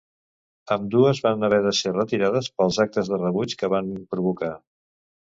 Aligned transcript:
Ambdues 0.75 1.19
van 1.25 1.45
haver 1.47 1.59
de 1.65 1.73
ser 1.79 1.93
retirades 1.97 2.49
pels 2.61 2.79
actes 2.87 3.13
de 3.13 3.21
rebuig 3.25 3.55
que 3.61 3.71
van 3.75 3.93
provocar. 4.15 4.51